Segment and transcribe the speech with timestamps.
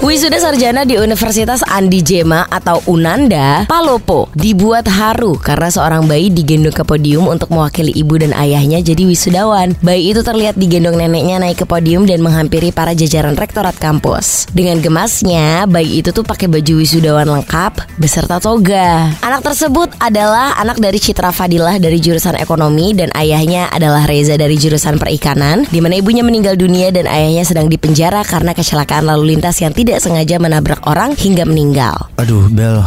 [0.00, 6.72] Wisuda sarjana di Universitas Andi Jema atau Unanda, Palopo, dibuat haru karena seorang bayi digendong
[6.72, 9.76] ke podium untuk mewakili ibu dan ayahnya jadi wisudawan.
[9.84, 14.48] Bayi itu terlihat digendong neneknya naik ke podium dan menghampiri para jajaran rektorat kampus.
[14.56, 19.12] Dengan gemasnya, bayi itu tuh pakai baju wisudawan lengkap beserta toga.
[19.20, 24.56] Anak tersebut adalah anak dari Citra Fadilah dari jurusan ekonomi dan ayahnya adalah Reza dari
[24.56, 29.60] jurusan perikanan, di mana ibunya meninggal dunia dan ayahnya sedang dipenjara karena kecelakaan lalu lintas
[29.60, 31.98] yang tidak tidak sengaja menabrak orang hingga meninggal.
[32.14, 32.78] Aduh, Bel,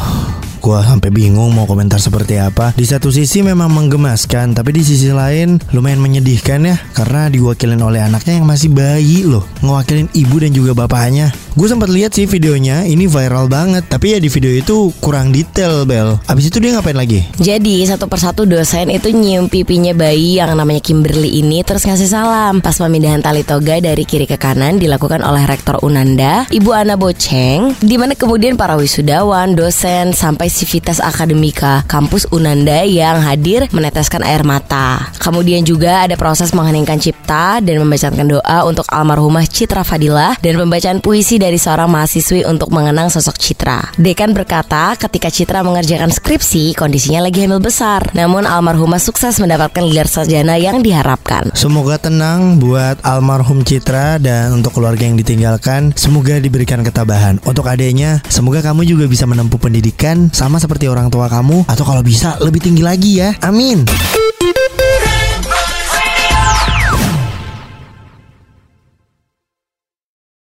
[0.64, 2.72] Gua sampai bingung mau komentar seperti apa.
[2.72, 8.00] Di satu sisi memang menggemaskan, tapi di sisi lain lumayan menyedihkan ya karena diwakilin oleh
[8.00, 11.36] anaknya yang masih bayi loh, ngewakilin ibu dan juga bapaknya.
[11.54, 13.86] Gue sempat lihat sih videonya, ini viral banget.
[13.86, 16.18] Tapi ya di video itu kurang detail, Bel.
[16.26, 17.30] Abis itu dia ngapain lagi?
[17.38, 22.58] Jadi satu persatu dosen itu nyium pipinya bayi yang namanya Kimberly ini terus ngasih salam.
[22.58, 27.78] Pas pemindahan tali toga dari kiri ke kanan dilakukan oleh Rektor Unanda, Ibu Ana Boceng,
[27.86, 34.42] di mana kemudian para wisudawan, dosen, sampai Sivitas Akademika kampus Unanda yang hadir meneteskan air
[34.42, 35.14] mata.
[35.22, 40.98] Kemudian juga ada proses mengheningkan cipta dan membacakan doa untuk almarhumah Citra Fadilah dan pembacaan
[40.98, 43.92] puisi dari seorang mahasiswi untuk mengenang sosok Citra.
[44.00, 48.16] Dekan berkata ketika Citra mengerjakan skripsi kondisinya lagi hamil besar.
[48.16, 51.52] Namun almarhumah sukses mendapatkan gelar sarjana yang diharapkan.
[51.52, 57.44] Semoga tenang buat almarhum Citra dan untuk keluarga yang ditinggalkan semoga diberikan ketabahan.
[57.44, 62.00] Untuk adiknya semoga kamu juga bisa menempuh pendidikan sama seperti orang tua kamu atau kalau
[62.00, 63.36] bisa lebih tinggi lagi ya.
[63.44, 63.84] Amin.